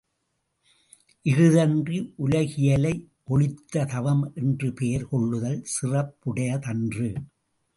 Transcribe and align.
இஃதன்றி 1.25 2.13
உலகியலை 2.15 2.93
ஒழித்த 3.25 3.85
தவம் 3.85 4.31
என்று 4.35 4.73
பெயர் 4.73 5.07
கொள்ளுதல் 5.07 5.65
சிறப்புடையதன்று. 5.81 7.15